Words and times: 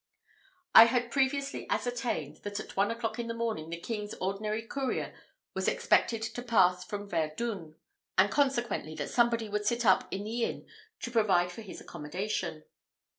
I 0.73 0.85
had 0.85 1.11
previously 1.11 1.69
ascertained, 1.69 2.37
that 2.37 2.59
at 2.59 2.75
one 2.75 2.89
o'clock 2.89 3.19
in 3.19 3.27
the 3.27 3.35
morning 3.35 3.69
the 3.69 3.79
king's 3.79 4.15
ordinary 4.15 4.63
courier 4.63 5.13
was 5.53 5.67
expected 5.67 6.23
to 6.23 6.41
pass 6.41 6.83
from 6.83 7.07
Verdun; 7.07 7.75
and, 8.17 8.31
consequently, 8.31 8.95
that 8.95 9.11
somebody 9.11 9.47
would 9.47 9.67
sit 9.67 9.85
up 9.85 10.07
in 10.11 10.23
the 10.23 10.43
inn 10.43 10.65
to 11.01 11.11
provide 11.11 11.51
for 11.51 11.61
his 11.61 11.79
accommodation. 11.79 12.63